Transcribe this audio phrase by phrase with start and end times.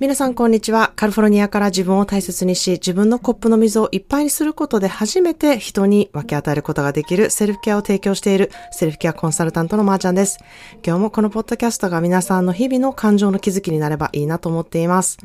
[0.00, 0.92] 皆さんこんにちは。
[0.94, 10.38] カルフォルニアから自分を大切にし、自分のコップの水をいっぱいにすることで初めて人に分け与えることができるセルフケアを提供しているセルフケアコンサルタントのまーちゃんです。
[10.86, 15.18] 今日もこのポッドキャストが皆さんの日々の感情の気づきになればいいなと思っています。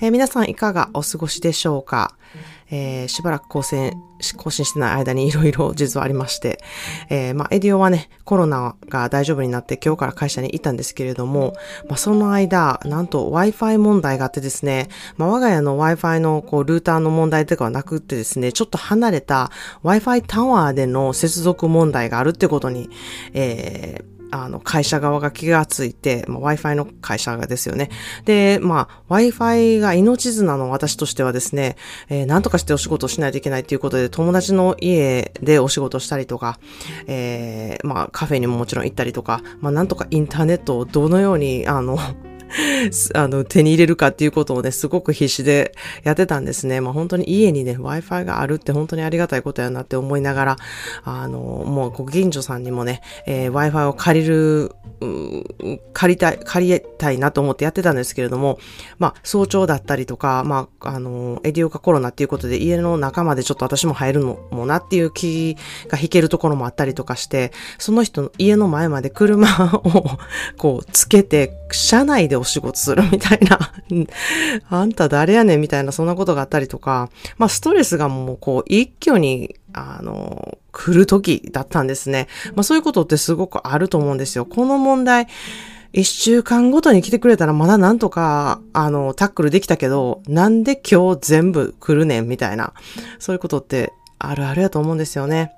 [0.00, 2.16] えー、皆さんいかがお過ごしでしょうか？
[2.70, 3.92] えー、しばらく更新、
[4.36, 6.58] 更新してない間にいろいろ実はありまして、
[7.08, 11.54] えー、まあ、エディオはね、コロナが大丈夫になって今日から会社に行ったんですけれども、
[11.88, 19.50] まあ、その間、なんと Wi-Fi 問題があってですね、まあ、我が家の Wi-Fi のこう、ルーターの問題とかはなくってですね、ちょっと離れた
[19.84, 22.88] Wi-Fi タワーでの接続問題があるってことに、
[23.32, 27.90] えー、あの、会社側が気がついて、まあ、Wi-Fi の会社がですよね。
[28.24, 31.76] で、まあ、Wi-Fi が命綱の私としてはですね、
[32.08, 36.58] えー、なんとかしてお仕事をしないといけないということで、友達の家でお仕事したりとか、
[37.06, 41.98] えー、まあ、カフェにももちろん行ったりとか、まあ、なんとかインターネットをどのように、あの、
[43.14, 46.80] あの、手に入れるかっていうことをね、すごく必死でやってたんですね。
[46.80, 50.56] まあ本当に家にね、Wi-Fi があるって本当にありがたいことやなって思いながら、
[51.04, 54.72] あの、もうご近所さんにもね、えー、Wi-Fi を借りる、
[55.92, 58.58] 借りたい、借りたいなと思ってやってたんですけれども、
[58.98, 65.56] まあ早朝だったりとか、まあ、あの、エディオカコロナっていうことで家の中までちょっと私も入るのもなっていう気
[65.88, 70.18] が引けるところもあったりとかして、その人の家の前まで車を
[70.56, 73.58] こうつけて、車内でお仕事するみたいな
[74.68, 82.28] あんた誰やねんみたいなそんなことがあったりとか、まあストレスがもうこう一挙にあの、来る時だったんですね。
[82.54, 84.46] まあそういうことってすごくあると思うんですよ。
[84.46, 85.28] この問題、
[85.92, 92.72] 一週間ごとに来てくれたらまだなんとか、あの、タックルできたけど、なんで今日全部来るねんみたいな、
[93.18, 95.52] そういうことってあるあるやと思うんですよね。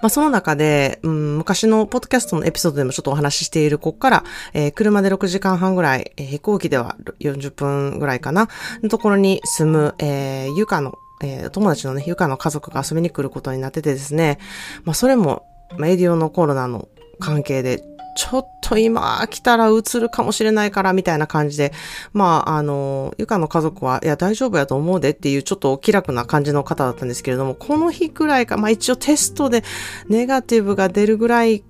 [0.00, 8.48] まあ、その中で、うん、昔のポッドキャストのエピソードでもちょっとお話ししている、ここから、えー、車で6時間半ぐらい、えー、飛行機では40分ぐらいかな、
[8.82, 14.38] のところに住む、えー、ゆかの、えー、友達のね、ゆかの家族が遊びに来ることになっててですね、
[14.84, 15.44] まあ、それも、
[15.78, 16.88] まあ、エディオのコロナの
[17.20, 17.82] 関係で、
[18.14, 21.72] ちょっと今来たら映るかもしれないからみたいな感じで、
[22.12, 29.62] まあ、あの、ゆかの家族は、いや、大丈夫やと思うでっていうちょっと気楽な感じの方だったんですけれども、この日くらいか、まあ一応テストで
[30.08, 31.62] ネガティブが出るぐらい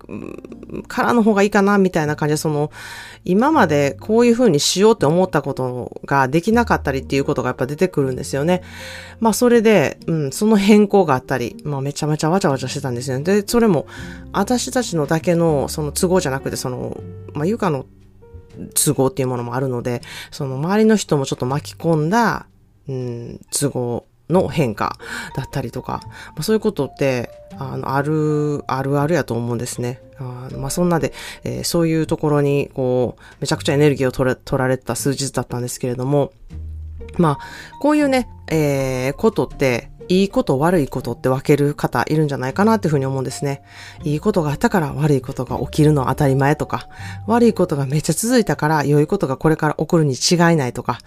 [0.88, 2.70] からの方がいいかなみたいな感じで、その、
[3.24, 8.62] 今までこういう風にしようって思ったことができなかったりっていうことがやっぱ出てくるんですよね。
[9.20, 13.24] まあそれで、うん、その変更があったり、まあめちゃめちゃわちゃわちゃしてたんですよね。
[13.24, 13.86] で、それも、
[14.32, 17.00] 私たちのだけのその都合じゃなくて、その、
[17.32, 17.86] まあゆかの
[18.74, 22.46] 都合っていうものもあるので、その周りの人もちょっと巻き込んだ、
[22.88, 24.96] うん、都合の変化
[25.36, 30.00] だったりとか、まあ、そういうことって、あの、ある、あるあるやと思うんですね。
[30.18, 31.12] あまあ、そんなで、
[31.44, 36.32] えー、そういうところに、こう、めちゃくちゃエネルギーを取れ、取られた数日だったんですけれども、
[37.18, 43.62] まあ、こういうね、えー、ことって、いいこと悪いことって分ける方いるんじゃないかなっていうふうに思うんですね。
[44.02, 46.88] いいことがあったから悪いことが起きるのは当たり前とか、
[47.26, 50.98] 悪いことがめっちゃ続いたから良いことがこれから起こるに違いないとか、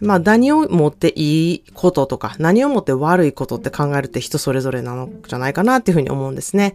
[0.00, 6.74] まあ何をもっていいこととか、何をもって悪いことって考えるって人それぞれなのじゃないかなっていうふうに思うんですね。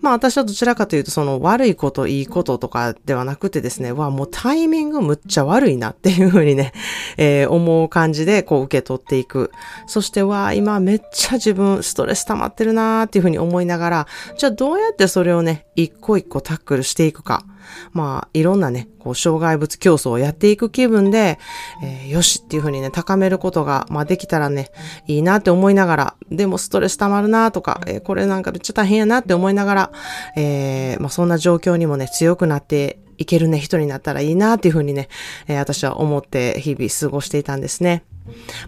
[0.00, 6.72] まあ私はどちらかというとその悪いこと、いいこととかではなくてですね、わ、もうタイミングむっちゃ悪いなっていうふうにね、
[7.16, 9.50] えー、思う感じでこう受け取っていく。
[9.86, 17.44] そしてわ、今めっちゃ自分ストレス溜まってるなーっていうふうに思いながら、じゃあどうやってそれをね、一個一個タックルしていくか。
[17.92, 21.38] まあ、いろんなね、こう、障害物競争をやっていく気分で、
[21.82, 24.70] えー、よしっていうふうにね、高めることが、まあ、できたらね、
[25.06, 29.92] いいなって思いながら、でもストレス溜まるなとか、えー、これなんかめっちゃ大変やなって思いながら、
[30.36, 35.08] えー、まあ、そんな状況にもね、強くなっていけるね、人になったらいいなっていうふうにね、
[35.48, 38.04] え、私は思って日々過ごしていたんですね。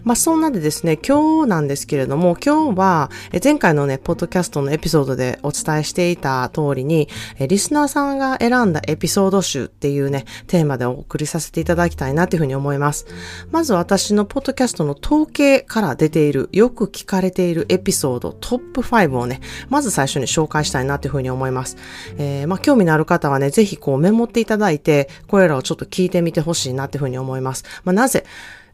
[0.03, 3.09] まあそんなでですね、今日なんですけれども、今日は
[3.43, 7.07] 前回のね、ポッドキャストのエピソードでお伝えしていた通りに、
[7.39, 13.05] リスナーさんが選んだエピソード集っていうね、テーマでお送りさせていただきたいなというふうに思います。
[13.51, 21.77] まず私のポッドキャストの統計から出ている、よく聞かれているエピソードトップ5をね、まず最初に紹介したいなというふうに思います。
[22.17, 27.63] えー、まあ興味のある方はね、ぜひこうメモっていただいて、これらをちょっと聞いてみてほしいなというふうに思います。
[27.83, 28.25] まあなぜ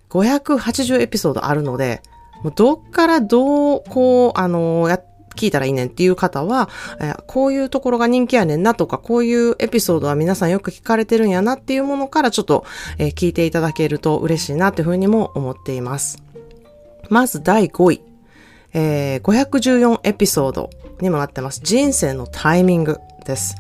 [0.09, 2.01] 580エピソードあるので、
[2.56, 5.01] どっからどう、こう、あの、や、
[5.36, 6.68] 聞いたらいいねんっていう方は、
[7.00, 12.65] えー、こういうところが人気やねんなとか、こういうエピソードは皆さんよく聞かれてるんやなっていうものからちょっと、
[12.98, 16.21] えー、聞いていただけると嬉しいなというふうにも思っています。
[17.10, 18.01] まず第5位。
[18.74, 20.69] えー、514エピソード
[21.00, 21.62] にもなってます。
[21.63, 23.56] 人生のタイミングです。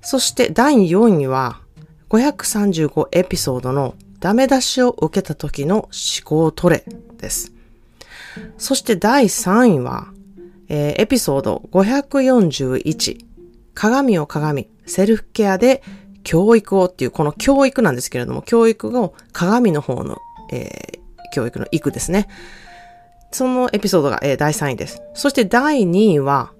[0.00, 1.60] そして第4位は、
[2.08, 5.90] 535エピソードのダメ出しを受けた時の思
[6.24, 6.84] 考トレ
[7.18, 7.52] です。
[8.56, 10.08] そして第3位は、
[10.68, 13.24] えー、エピソード541、
[13.74, 15.82] 鏡を鏡、セルフケアで
[16.24, 20.18] 教育をっていう、この教育なんですけれども、教育を鏡の方の、
[20.52, 20.98] えー、
[21.32, 22.28] 教育の育ですね。
[23.30, 25.02] そのエピソードが、えー、第3位です。
[25.14, 26.52] そして第2位は、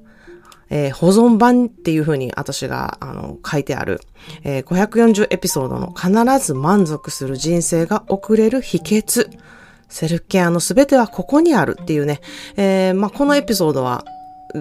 [0.71, 4.01] えー、保存版っていうふうに私が、あの、書いてある、
[4.45, 9.31] えー、540エピソードの必ず満足する人生が送れる秘訣。
[9.89, 12.21] セルフケアのすべてはここにあるっていうね、
[12.57, 14.05] えー、まあ、このエピソードは、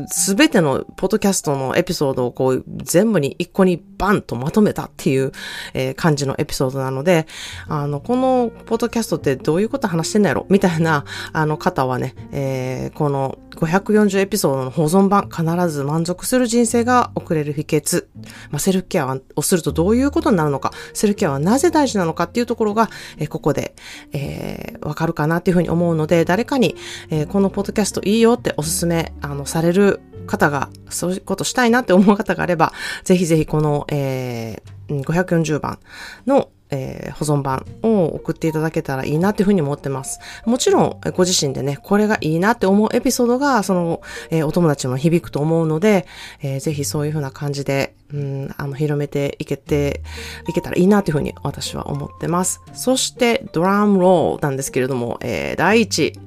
[0.07, 5.31] すべてのポッドキャストのエピソードをこう全部に一個にバンとまとめたっていう、
[5.73, 7.25] えー、感じのエピソードなので、
[7.67, 18.05] あの、このポッドキャストってどういうこと話してんのやろみたいな、あの方はね、えー、この540エピソードの保存版、必ず満足する人生が送れる秘訣。
[18.51, 23.75] まあ、セルフケアをするとどういうことになるのか、セルフケアはなぜ大事なのかっていうところが、えー、ここで、
[24.13, 26.75] え、わかるかなっていうふうに思うので、誰かに、
[27.09, 29.76] え、このポッドキャストいいよっておすすめ、あの、される
[30.25, 35.79] 方が、そういうことしたいなって思う方があれば、ぜひぜひこの、えー、540番
[36.25, 40.19] のえー、保存版を送っていただけたらいいなっていうふうに思ってます。
[40.45, 46.05] もちろん、ご自身でね、これがいいなって思うエピソードが、その、えー、お友達も響くと思うので、
[46.41, 50.01] えー、ぜひそういうふうな感じで、うん、あの、広めていけて、
[50.47, 52.61] いけたらいいなっていうふうに私は思ってます。
[52.73, 56.19] そして、ドラムロールなんですけれども、えー、第一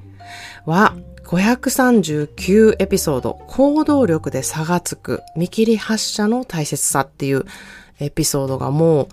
[0.65, 0.95] は、
[1.31, 7.45] 539エピソード、行動力で差がつく、見切り発車の大切さっていう
[8.01, 9.09] エピソードがもう、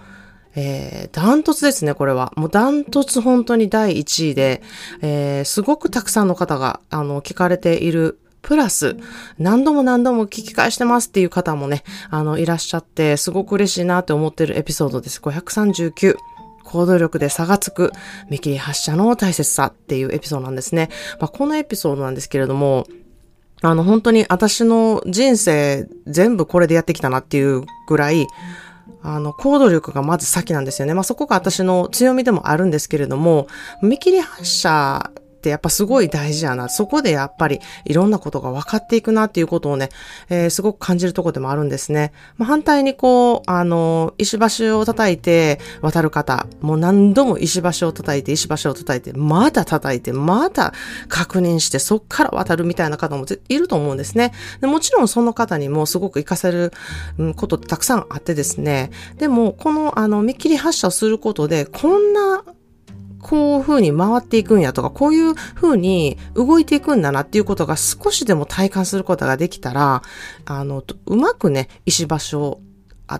[0.56, 2.34] えー、ダントツですね、これは。
[2.36, 4.64] もうダントツ本当に第1位で、
[5.04, 8.98] えー、すごくたくさんの方が、あの、聞かれているプラス、
[9.38, 15.22] 何度も何度も聞き返してますっていう方もね、あの、いらっしゃって、すごく嬉しいなって思ってるエピソードです。
[15.22, 16.16] 539。
[16.68, 17.92] 行動力で差がつく、
[18.30, 20.90] 見切り発車の大切さっていうエピソードなんですね。
[21.20, 22.86] まあ、このエピソードなんですけれども、
[23.62, 28.28] あの、本当に私の人生全部これでやってきたなっていうぐらい、
[29.02, 30.94] あの、行動力がまず先なんですよね。
[30.94, 33.48] まあ、そこが私の強みでもあるんですけれども、
[33.82, 36.68] 見切り発車ってやっぱすごい大事やな。
[36.68, 39.90] そこでやっぱりいろんなことが分かっていくなっていうことをね、
[40.30, 42.12] えー、すごく感じるとこでもあるんですね。
[42.38, 50.74] まあ、反対にこう、あの、石橋を叩いて渡る方、もう何度も石橋を叩いて、石橋を叩いて、まだ叩いて、まだ
[51.08, 54.34] 確認して、そっから渡るみたいな方もいると思うんですね。
[54.62, 56.74] でもちろんその方にもすごく活かせる
[57.36, 58.92] ことたくさんあってですね。
[59.18, 62.44] でも、この、あの、見切り発車をすることで、こんな
[63.28, 70.02] こういう風に回っていくんやとか、こういう風に動いていくんだなっていうことが少しでも体感することができたら、
[70.46, 72.62] あの、うまくね、石橋を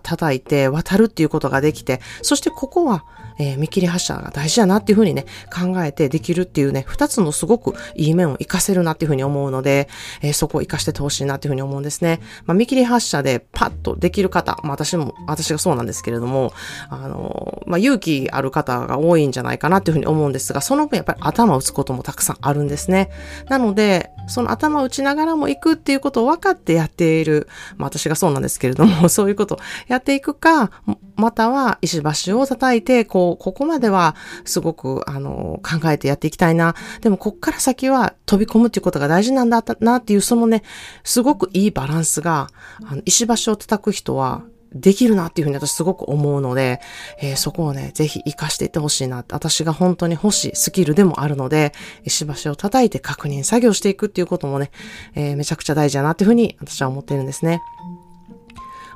[0.02, 3.04] 叩いて渡るっていうことができて、そしてここは
[3.40, 9.88] えー、見切り発車が大事だなっていうふうにね、考えてできるっていうね、二つのすごくいい面を活かせるなっていうふうに思うので、
[10.22, 12.20] えー、そこを活かしててほしいなっていうふうに思うんですね。
[12.46, 16.54] まあ、見切り発車でパッとできる方、まあ、私も、私がそうなんですけれども、
[16.90, 23.10] あの、まあ、勇気ある方が多いんじゃないかなっていうふうに思うんですが、その分やっぱり頭を打つこともたくさんあるんですね。
[23.50, 30.72] なので、その頭を打ちながらも行くっていうことを分かってやっている、まあ、私がそうなんですけれども、そういうことをやっていくか、
[31.16, 34.16] または石橋を叩いて、こう、ここまでは
[34.46, 36.76] すごく、あの、考えてやっていきたいな。
[37.02, 40.64] でも、こっから先は飛び込むっていうことが大事なんだなっていう、そのね、
[41.04, 42.48] すごくいいバランスが、
[42.86, 44.44] あの石橋を叩く人は、
[44.74, 46.82] できるなっていうふうに私すごく思うので、
[47.22, 49.24] えー、そこをね、ぜひ活かしていってほしいな。
[49.30, 54.72] 私が本当に欲しいスキルでもあるので、石橋を叩いて確認作業していくっていうこともね、
[55.16, 57.62] えー、めちゃくちゃ大事だなっていうふうに私は思っているんですね。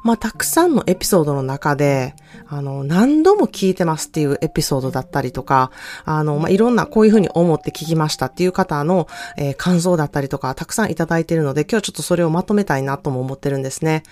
[0.04, 2.16] まあ、たくさんのエピソードの中で、
[2.48, 5.72] あの、何度も聞いてますっていうエピソードだったりとか、
[6.06, 14.04] あの、まあ、いろんなこういうふうに思って聞きましたっていう方の、えー、感想だったりとか、たくさんいただいているので、今日はちょっとそれをまとめたいなとも思ってるんですね。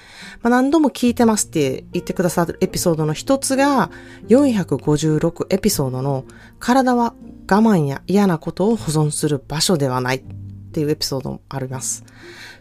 [0.41, 3.89] まあ、何度も聞いてますって言ってくださるエピソードの一つが、
[4.27, 6.25] 456エピソードの、
[6.60, 7.13] 体は
[7.50, 10.24] 我慢や嫌なことを保存する場所ではない
[10.79, 12.05] っていうエピソードもあります。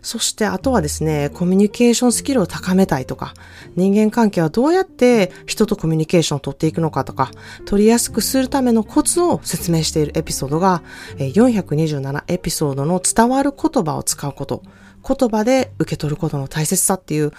[0.03, 3.35] そしてあとはですね、コミュニケーションスキルを高めたいとか、
[3.77, 7.31] 人間関係はどうやって人とコミュニケーションを取っていくのかとか、
[7.65, 10.83] 取りやすくするためのコツを説明しているエピソードが、
[11.19, 14.63] 427エピソードの伝わる言葉を使うこと、
[15.07, 17.33] 言葉で受け取ることの大切さっていう、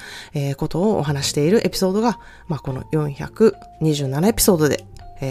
[0.55, 4.85] ことをお話しているエピソードが、まあ、この427エピソードで、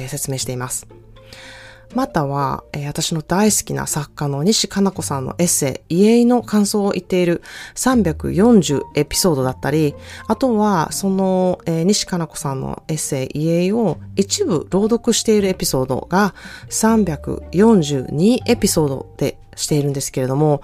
[0.08, 0.86] 説明しています。
[1.94, 7.42] または、えー、私の大好きな作家の西加奈子さんのエッセイ、家の感想を言っている
[7.74, 9.94] 340エピソードだったり、
[10.26, 16.34] あとは、その、えー、西加奈子さんのエッセイ、家を一部朗読しているエピソードが
[16.68, 20.62] 342エピソードでしているんですけれども、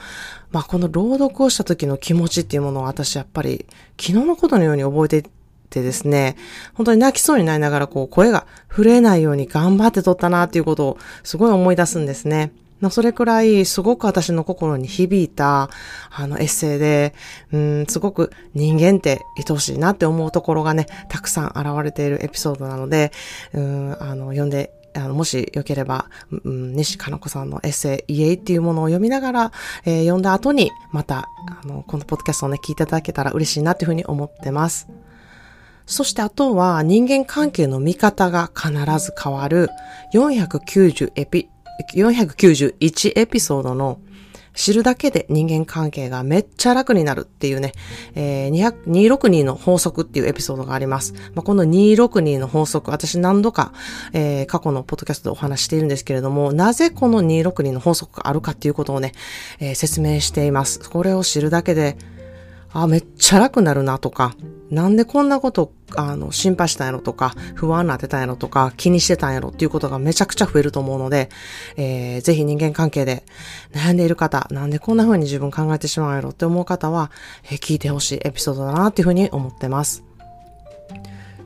[0.50, 3.66] まあ、この朗読をした時の気持ちっていうものを私やっぱり
[4.00, 5.28] 昨日のことのように覚えて
[5.74, 6.36] てですね、
[6.74, 12.52] 本当に泣きそうになりながらこう声が震えないように頑張って撮ったなっていうことをすごい思い出すんですね。
[12.90, 15.70] それくらいすごく私の心に響いた
[16.10, 17.14] あのエッセイで、
[17.50, 23.10] うん、すごく人間って愛おしいなって思うところがね、たくさん現れているエピソードなので、
[23.54, 29.52] うん、あの、読んであの、もしよければ、うん、西かな子さんのエッセイ、イエイっていうものを読みながら、
[29.84, 31.28] えー、読んだ後に、また、
[31.62, 34.88] あの、このポッドキャストをね、聞いていただけたら嬉しいなっていうふうに思ってます。
[35.86, 39.68] そしてあとは人間関係の見方が必ず変わる
[40.14, 41.48] 490エピ、
[41.94, 43.98] 491エピソードの
[44.54, 47.72] 知るだけで人間関係がめっちゃ楽になるっていうね、
[48.14, 51.12] えー、262の法則っていうエピソードがあります。
[51.34, 53.72] まあ、この262の法則、私何度か、
[54.12, 59.12] えー、過去のポッドキャストでお話しているんですけれども、なぜこの262の法則があるかっていうことをね、
[59.58, 60.78] えー、説明しています。
[60.88, 61.96] これを知るだけで、
[62.74, 64.34] あ、めっちゃ楽になるなとか、
[64.70, 71.30] なんでこんなこと、あの、心配したんやろとか、不安になってたんやろとか、気にしてたんやろっていうことがめちゃくちゃ増えると思うので、
[71.76, 73.24] えー、ぜひ人間関係で
[73.72, 77.12] 悩んでいる方、なんでこんな風に自分考えてしまうんやろって思う方は、
[77.44, 80.02] えー、聞いてほしいエピソードだなっていう風に思ってます。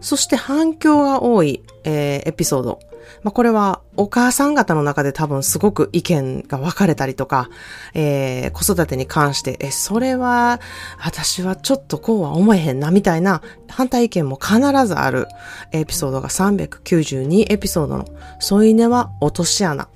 [0.01, 2.88] そして反響が多い、えー、エピソード。
[3.23, 7.51] まあ、これはお母さん方の中で多分すごく意見が分かれたりとか、
[7.95, 10.61] えー、子育てに関して、え、それは、
[10.99, 15.27] 私はちょっとこうは思えへんな、みたいな反対意見も必ずある
[15.73, 18.05] エピソードが392エピソードの、
[18.41, 19.89] 添い寝は落とし穴。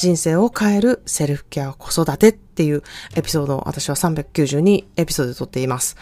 [0.00, 2.82] 人生を変えるセルフケア子育てっていう
[3.16, 5.98] エピソードを私は392エピソードで撮っています。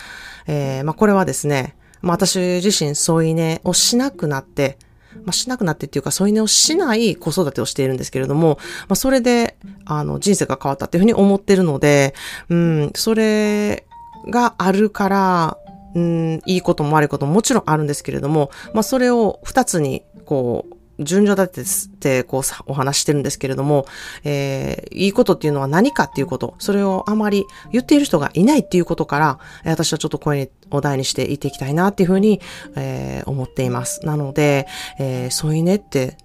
[0.46, 4.78] えー、まあ、これはですね、まあ、私自身添い寝をしなくなって、
[5.24, 8.58] まあ、しなくなってっていうか、添い寝をしない子育てをしているんですけれども、
[8.88, 12.14] まあ、それで、あの、人生が変わったっていうふうに思ってるので、
[12.48, 13.86] うん、それ
[14.28, 15.58] があるから、
[15.94, 23.86] うん、いいことも悪いことももちろんあるんですけれども、まあ、それを二つに、こう、順序立てて、こう、お話してるんですけれども、
[24.24, 32.42] えー、いいことっていうのは何かっていうこと、それをあまり言っている人がいないっていうことから、私はちょっと声に、お題にしていっていきたいなっていうふうに、
[32.76, 34.04] えー、思っています。
[34.04, 34.66] なので、
[34.98, 36.18] えー、添い寝って、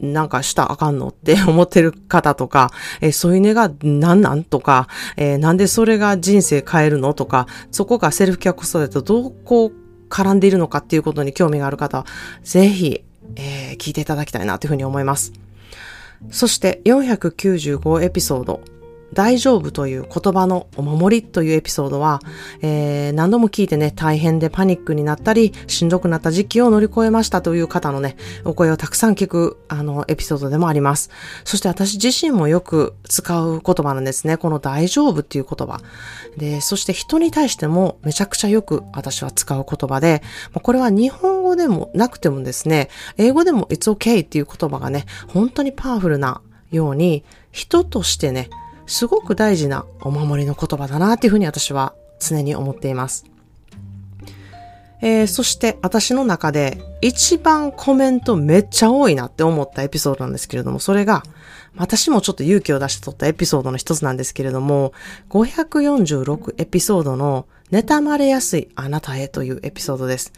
[0.00, 2.70] なんかしたあかんのって思ってる方とか、
[3.00, 9.72] えー、添い寝が何なんとか、えー、なんでそれが人生変えるのとか、そこがセルフケア子育てとどうこう
[10.08, 12.06] 絡んでいるのかっていうことに興味がある方は、
[12.42, 13.02] ぜひ、
[13.36, 15.32] えー、聞いていただきたいなというふうに思います。
[16.30, 18.60] そして495エピソード
[19.12, 22.20] 大丈夫という言葉のお守りというエピソードは、
[22.60, 31.10] えー、何度も聞いてね、大変でパニックになったり、しんどくなった時期を乗り越えましたという方のね、お声をたくさん聞く、あの、エピソードでもあります。
[31.44, 34.36] そして私自身もよく使う言葉なんですね。
[34.36, 35.80] この大丈夫っていう言葉。
[36.36, 40.22] で、そして人に対してもめちゃくちゃよく私は使う言葉で、
[40.62, 48.50] これは日本語でもなくてもですね、英語でも It's okay っていう言葉がね、本当にパワフルなように、人としてね、
[48.86, 53.24] すごく大事なお守りの言葉だなっていうふうに私は常に思っています。
[55.02, 61.22] えー、そして私の中で一番コメントめっちゃ多いなって思ったエピソードなんですけれども、それが
[61.76, 64.92] 私もちょっと勇気を出して撮ったエピソードの一つなんですけれども、
[65.28, 70.32] 546エピソードの妬まれやすいあなたへというエピソードです。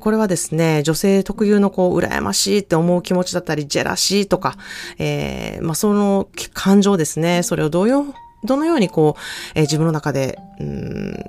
[0.00, 4.56] これはですね、女性特有のこう、羨ましいって思う気持ちだったり、ジェラシーとか、
[4.98, 8.06] えー、まあ、その感情ですね、それをどうよ、
[8.44, 9.20] どのようにこう、
[9.54, 11.24] えー、自分の中で、うん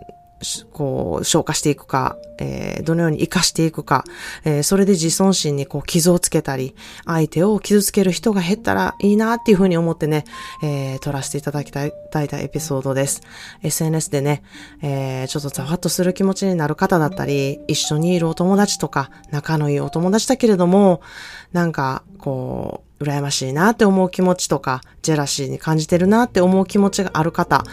[0.72, 4.04] こう、消化していくか、えー、どのように活かしていくか、
[4.46, 6.76] えー、それで自尊心にこう傷をつけたり、
[7.06, 10.26] 相手を傷つける人が減ったらいいなっていうふうに思ってね、
[10.64, 13.22] えー、撮らせていただきたい、たいたエピソードです。
[13.64, 14.44] SNS でね、
[14.82, 21.02] えー、ちょっとざわっとする気持ちになる方だったり、一緒にいるお友達とか、仲のいいお友達だけれども、
[21.52, 27.64] なんか、こう、羨ましいなって思う気持ちとか、ジェラシーに感じてるなって思う気持ちがある方、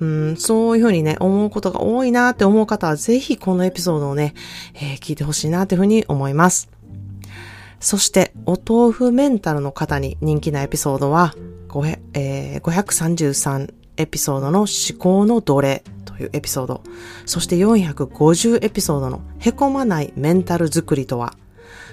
[0.00, 4.34] うん、そういうふうにね、思うことが多いなって思う方は、ぜひこのエピソードをね、
[4.74, 6.68] えー、聞いてほしいなっていうふうに思います。
[7.80, 11.34] そして、お豆腐メンタルの方に人気なエピソードは、
[12.14, 14.68] えー、533エピソードの思
[14.98, 16.82] 考の奴隷というエピソード、
[17.26, 21.34] そして450エピソードのへこまないメンタル作りとは、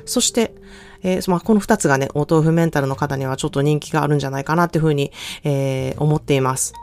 [0.06, 0.56] そして、
[1.06, 5.12] えー、まあ、この二つがね、お豆腐メンタルの方にはちょっと人気があるんじゃないかなっていうふうに、
[5.44, 6.74] えー、思っています。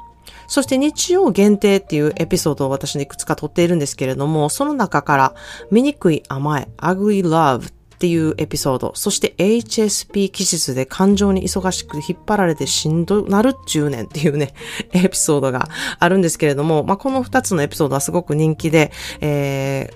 [0.47, 5.35] そして日曜限定っていうエピソードを私にいくつか撮っているんですけれども、その中から
[5.71, 7.73] 醜い甘え、ugly love
[8.03, 14.55] っていうエピソード、そして HSP 気質で感情に忙しく引っ張られてしんどなる10年っていうね、
[14.93, 15.69] エピソードが
[16.01, 18.91] あるんですけれども、まあ、この2つのエピソードはすごく人気で、
[19.21, 19.91] え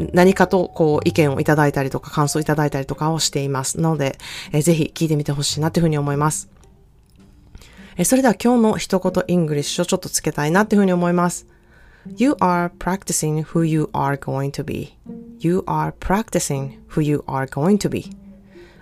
[0.00, 4.16] ー、何かとこう意見をいただいたりとか感想をいただいたりとかをしていますなので、
[4.52, 6.48] えー、ぜひ聞いてみてほしいなというふうに思います。
[7.98, 11.46] えー、それでは今日の一言 English をちょっとつけたいなっていうふうに思います。
[12.14, 14.96] You are practicing who you are going to be.
[15.38, 18.10] You are practicing who you are going to be.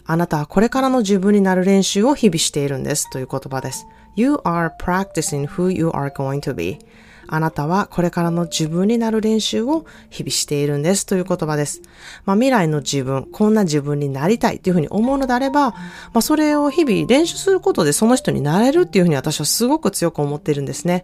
[0.07, 3.87] あなたはこれからの自分になる練習を日々しているんですという言葉です。
[4.17, 6.79] You are practicing who you are going to be.
[7.27, 11.81] あなたはこれからの自分になる練習を日々しているんですという言葉です。
[12.25, 15.77] まあ、未来の自分、こんな自分になりたいというふうに思うのであれば、ま
[16.15, 21.03] あ、それを日々練習することでその人になれるっていうふうに私はすごく強く思っているんですね。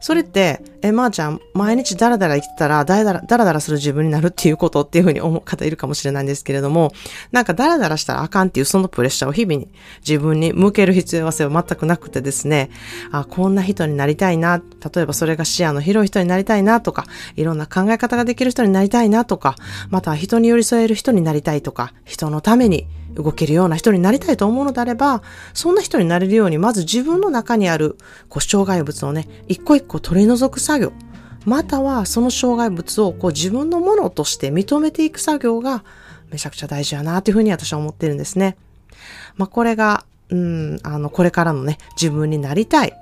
[0.00, 6.92] それって、え、まー、あ、ちゃん、毎日ダラダラ生きてたら、ダラダラ、ダラダラする自分になるっていうことっていうふうに思う方いるかもしれないんですけれども、
[7.32, 9.68] なんかダラダラしたらあかんっていうそのプレッシャーを日々に
[10.00, 12.70] 自分に向ける必要性は全くなくてですね、
[13.12, 14.62] あ、こんな人になりたいな、
[14.94, 17.04] 例えばそれが視野の広い人になりたいなとか、
[17.36, 19.56] いろんな考え方ができる人になりたいなとか、
[19.90, 25.22] また人に寄り添える人になりたいとか、人のために動けるような人になりたいと思うのであれば、
[25.54, 27.96] そんな人になれるように、まず自分の中にある、
[28.28, 30.92] こう、障害物をね、一個一個取り除く作業、
[31.46, 35.84] またはその障害物をこう自分のものとして認めていく作業が
[36.30, 38.56] めちゃくちゃ大事やなというふうに私は思ってるんですね。
[39.36, 42.92] まあ、これが、うん、あの、これからのね、自分になりたい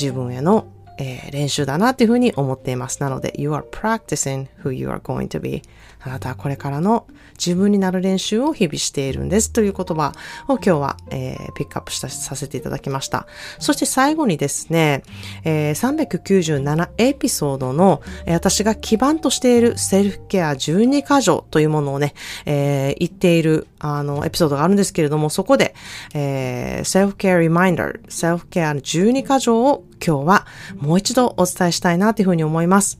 [0.00, 0.66] 自分への
[0.98, 3.00] えー、練習だなっていうふうに思っています。
[3.00, 5.62] なので、you are practicing who you are going to be.
[6.00, 7.06] あなたはこれからの
[7.38, 10.12] 自分になる練習を日々しているんですという言葉
[10.48, 13.26] を今日は、えー、ピックアップしたさせていただきました。
[13.58, 15.02] そして最後にですね、
[15.44, 22.14] えー、397エピソードの、えー、私が基盤としているセルフケア12箇条というものをね、
[22.46, 25.74] えー、言っているあのエピソードがあるんですけれども、そこで、
[26.14, 32.98] えー、セルフケアリマインダー、セルフケアの12箇条を今日はもう一度お伝えしたいなというふうに思います。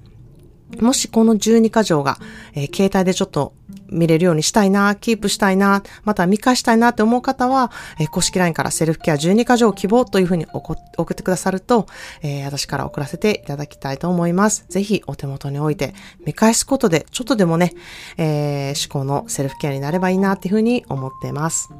[0.80, 2.18] もしこの12箇条が、
[2.54, 3.54] えー、携帯でちょっと
[3.88, 11.86] 見れるようにしたいな、キープしたいな、また見返したいなって思う方は、えー、公式 LINE からセルフケア12箇条希望というふうに送ってくださると、
[12.22, 14.66] えー、私から送らせていただきたいと思います。
[14.68, 17.72] ぜひお手元に置いて見返すことで、ちょっとでもね、
[18.18, 21.70] えー、思考のセルフケアになればいいなっていうふうに思っています。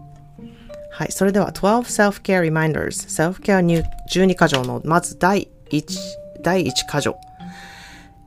[0.90, 1.12] はい。
[1.12, 5.84] それでは、12 Self-Care Reminders Self-Care 12箇条の、まず第1、
[6.42, 7.16] 第1箇条。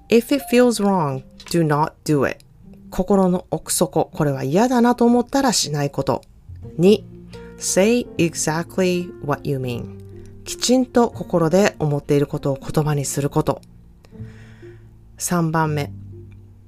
[0.10, 2.38] If it feels wrong, do not do it.
[2.89, 6.21] 心の奥底、これは嫌だなと思ったらしないこと。
[6.80, 7.04] 2.
[7.58, 10.01] Say exactly what you mean.
[10.43, 13.62] きちんと心で思っていることを言葉にすること。
[15.17, 15.91] 3番目。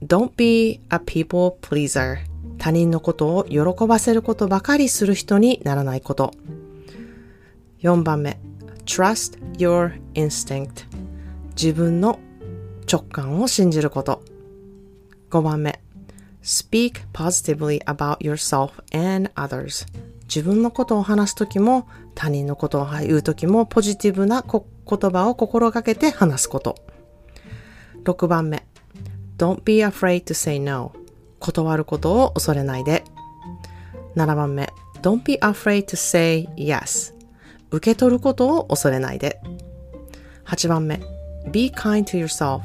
[0.02, 2.20] Don't be a people pleaser.
[2.58, 6.32] 他人のことを喜ばせることばかりする人にならないこと。
[7.82, 8.40] 4番目。
[8.86, 10.86] Trust your instinct
[11.56, 12.20] 自分の
[12.92, 14.24] 直感を信じること。
[15.30, 15.80] 5番目。
[16.44, 19.88] speak positively about yourself and others
[20.24, 26.76] 自分のことを話すときも他人のことを言うときもポジティブな言葉を心がけて話すこと。
[28.04, 28.66] 6番目。
[29.38, 30.92] Don't be afraid to say no
[31.40, 33.04] 断ることを恐れないで。
[34.16, 34.72] 7番目。
[35.02, 37.14] Don't be afraid to say yes.
[37.74, 39.42] 受け取ることを恐れないで。
[40.46, 41.02] 8番目。
[41.52, 42.62] Be kind to yourself.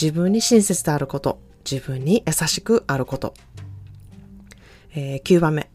[0.00, 1.40] 自分に親切であること。
[1.68, 3.32] 自分に優しくあること。
[4.94, 5.70] えー、9番目。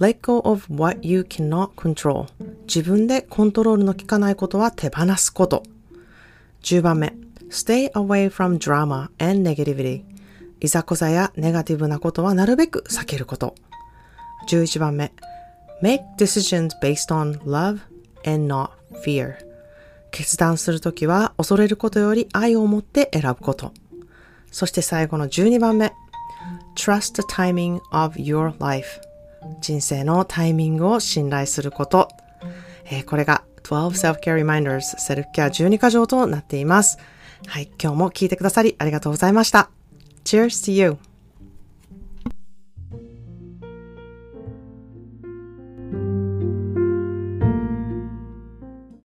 [0.00, 2.28] Let go of what you cannot control.
[2.62, 5.62] 自分でコントロールの効かないことは手放すこと。
[6.62, 7.14] 10番目。
[7.50, 10.02] Stay away from drama and negativity.
[10.60, 13.54] いざこざやネガティブなことはなるべく避けること。
[14.48, 15.12] 11番目。
[15.82, 17.80] Make decisions based on love
[18.28, 18.70] and not
[19.04, 19.36] fear.
[20.10, 23.72] 決断するときは恐れることより愛を持って選ぶこと。
[24.50, 25.92] そして最後の12番目。
[26.76, 29.00] Trust the timing of your life.
[29.60, 32.08] 人生のタイミングを信頼すること。
[32.84, 36.98] えー、これが12 Self-Care Reminders セルフケア12箇条となっています。
[37.46, 39.70] はい、今日も聞いてくださりありがとうございました。
[40.24, 41.07] Cheers to you!